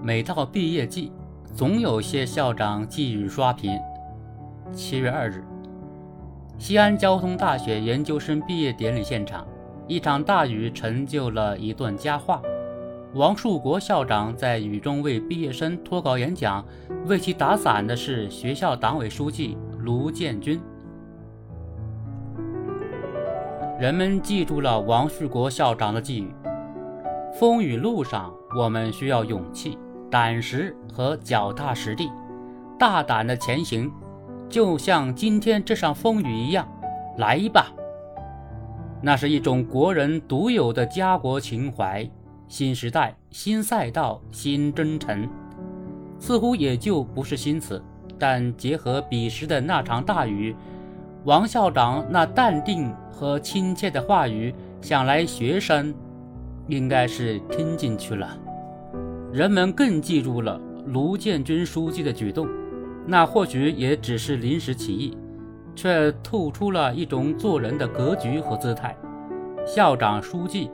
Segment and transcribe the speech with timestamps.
[0.00, 1.10] 每到毕业季，
[1.54, 3.76] 总有些校长寄语刷屏。
[4.72, 5.42] 七月二日，
[6.56, 9.44] 西安交通大学研究生毕业典礼现场，
[9.88, 12.40] 一场大雨成就了一段佳话。
[13.14, 16.64] 王树国校长在雨中为毕业生脱稿演讲，
[17.06, 20.60] 为其打伞的是学校党委书记卢建军。
[23.80, 26.32] 人们记住了王树国校长的寄语：
[27.32, 29.78] 风雨路上，我们需要勇气、
[30.10, 32.10] 胆识和脚踏实地，
[32.78, 33.90] 大胆的前行，
[34.48, 36.66] 就像今天这场风雨一样，
[37.18, 37.72] 来吧！
[39.00, 42.08] 那是一种国人独有的家国情怀。
[42.48, 45.28] 新时代、新赛道、新征程，
[46.18, 47.82] 似乎也就不是新词。
[48.18, 50.56] 但结合彼时的那场大雨，
[51.24, 55.94] 王校长那淡定和亲切的话语，想来学生
[56.66, 58.36] 应该是听进去了。
[59.32, 62.48] 人们更记住了卢建军书记的举动，
[63.06, 65.16] 那或许也只是临时起意，
[65.74, 68.96] 却透出了一种做人的格局和姿态。
[69.66, 70.70] 校长、书记。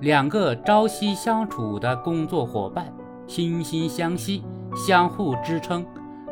[0.00, 2.86] 两个朝夕相处的工作伙伴，
[3.26, 4.44] 惺惺相惜，
[4.76, 5.84] 相互支撑，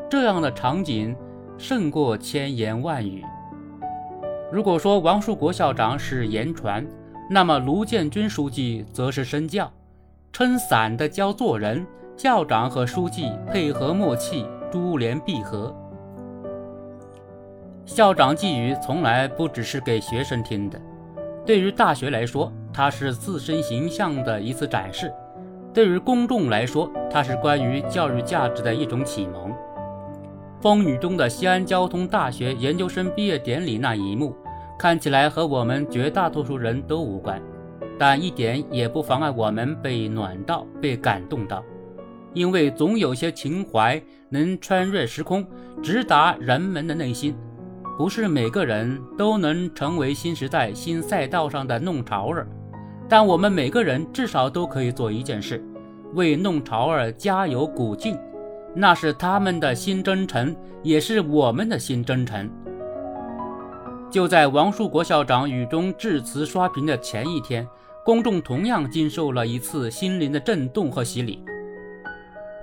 [0.09, 1.13] 这样的场景
[1.59, 3.25] 胜过千言万语。
[4.53, 6.87] 如果说王树国校长是言传，
[7.29, 9.69] 那么卢建军书记则是身教。
[10.39, 15.75] 撑伞的教做人，校长和书记配合默契，珠联璧合。
[17.87, 20.79] 校长寄语从来不只是给学生听的，
[21.47, 22.53] 对于大学来说。
[22.71, 25.11] 它是自身形象的一次展示，
[25.73, 29.51] 对于公众来说，它是关于教育价值的一种启蒙。
[30.61, 34.37] 风雨中的西安交通大学研究生毕业典礼那一幕，
[34.79, 37.41] 看起来和我们绝大多数人都无关，
[37.99, 41.63] 但一点也不妨碍我们被暖到、被感动到，
[42.35, 45.47] 因为总有些情怀能穿越时空，
[45.83, 47.35] 直达人们的内心。
[47.97, 52.47] 不是每个人都能成为新时代新赛道上的弄潮儿。
[53.09, 55.65] 但我们每个人至少都可以做一件事，
[56.13, 58.19] 为弄潮儿加油鼓劲，
[58.75, 62.51] 那是他们的新征程，也是我们的新征程。
[64.11, 67.67] 就在王树国校长雨中致辞刷屏的前一天，
[68.07, 71.43] 公众同样经受了一次心灵的震动和洗礼。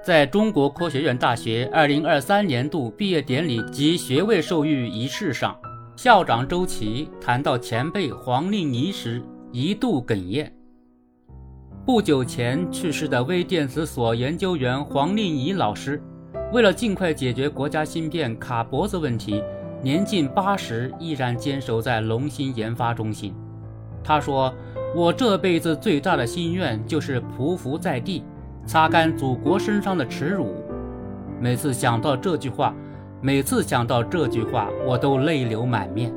[0.02, 5.54] 在中国科学院大学2023年度毕业典礼及学位授予仪式上，
[5.98, 9.22] 校长周琦谈到前辈黄令仪时。
[9.52, 10.52] 一度哽咽。
[11.86, 16.02] 不久前去世的微电子所研究员黄令仪老师，
[16.52, 19.44] 为了尽快解决国家芯片卡脖子问题，
[19.84, 23.36] 年近八十依然坚守在龙芯研发中心。
[24.04, 24.52] 他说
[24.96, 28.24] ：“我这辈子最大的心愿就是匍匐在地，
[28.66, 30.54] 擦干祖国身上的耻辱。”
[31.42, 32.76] 每次想到这句话，
[33.22, 36.14] 每次想到这句话，我都泪流满面。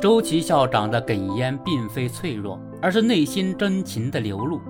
[0.00, 4.60] 周琦校长的哽咽并非脆弱，而是内心真情的流露。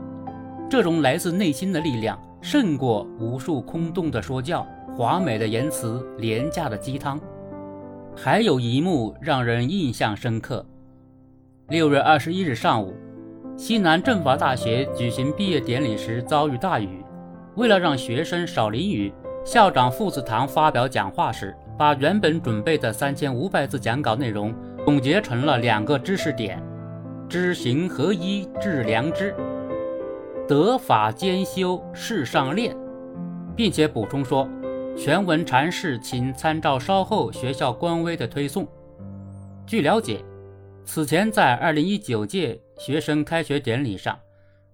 [0.71, 7.21] 这种来自内心的力量，胜过无数空洞的说教、华美的言辞、廉价的鸡汤。
[8.17, 10.65] 还有一幕让人印象深刻：
[11.70, 12.92] 六月二十一日上午，
[13.56, 17.02] 西南政法大学举行毕业典礼时遭遇大雨，
[17.54, 19.10] 为了让学生少淋雨，
[19.47, 24.54] 校长傅子堂发表讲话时，把原本准备的三千五百字讲稿内容。
[24.84, 26.62] 总结成了两个知识点：
[27.30, 29.34] 知行合一致良知，
[30.46, 32.76] 德法兼修事上练，
[33.56, 34.46] 并且补充说，
[34.94, 38.69] 全文阐释请参照稍后学校官微的推送。
[39.66, 40.22] 据了解，
[40.87, 44.19] 此前在2019届学生开学典礼上，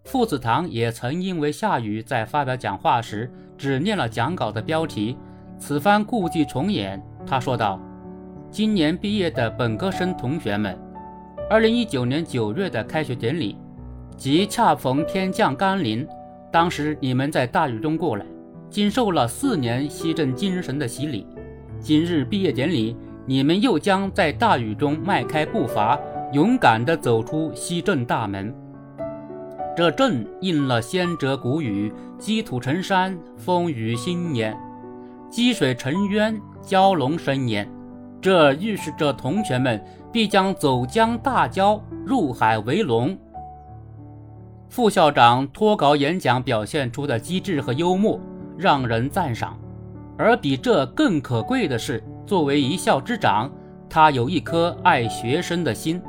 [0.04, 5.16] 傅子堂也曾因为下雨，在发表讲话时只念了讲稿的标题，
[5.58, 7.80] 此番故伎重演，他说道。
[8.50, 10.76] 今年毕业的本科生同学们，
[11.48, 13.56] 二零一九年九月的开学典礼，
[14.16, 16.06] 即恰逢天降甘霖，
[16.50, 18.26] 当时你们在大雨中过来，
[18.68, 21.24] 经受了四年西镇精神的洗礼。
[21.78, 22.96] 今日毕业典礼，
[23.30, 25.96] 你们又将在大雨中迈开步伐，
[26.32, 28.52] 勇敢地走出西镇大门。
[29.76, 34.52] 这正应了先哲古语：“积土成山，风雨兴焉；
[35.30, 37.70] 积水成渊，蛟龙生焉。”
[38.20, 39.80] 这预示着同学们
[40.10, 43.16] 必将走江大蛟，入海为龙。
[44.68, 48.18] 副校长脱稿演讲表现出的机智和幽默，
[48.58, 49.56] 让人赞赏。
[50.18, 53.50] 而比这更可贵的是，作为一校之长，
[53.88, 56.00] 他有一颗爱学生的心。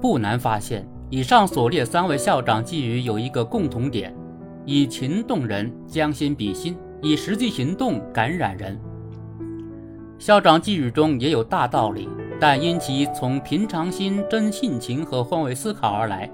[0.00, 4.14] 不难发现，以上所列三位校长寄语有一个共同点：
[4.64, 8.78] 以情动人，将心比心，以实际行动感染人。
[10.18, 12.08] 校长寄语中也有大道理，
[12.38, 16.30] 但因其从平常心、真性情和换位思考而来，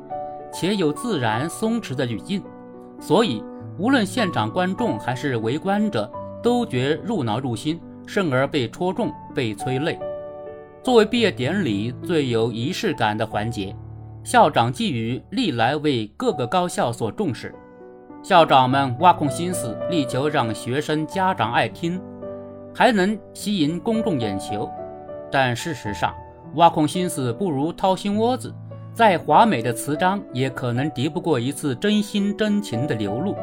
[0.53, 2.43] 且有自然松弛的语境，
[3.00, 3.43] 所以
[3.79, 6.11] 无论现场观众还是围观者，
[6.43, 9.99] 都觉入脑入心，甚而被戳中、被催泪。
[10.83, 13.75] 作为毕业典礼最有仪式感的环节，
[14.25, 17.55] 校长寄语历来为各个高校所重视。
[18.23, 22.00] 校长们挖空心思，力求让学生家长爱听，
[22.75, 24.69] 还能吸引公众眼球。
[25.31, 26.15] 但事实上，
[26.55, 28.53] 挖空心思不如掏心窝子。
[28.93, 33.35] 再华美的词章，也可能敌不过一次真心真情的流露。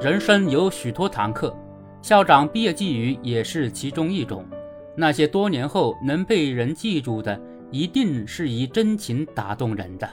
[0.00, 1.54] 人生有许多堂课，
[2.02, 4.44] 校长毕业寄语也是其中一种。
[4.96, 10.08] 那些多年后能被人记住的，一定是以真情打动人的。